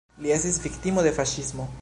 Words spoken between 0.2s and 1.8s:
Li estis viktimo de faŝismo.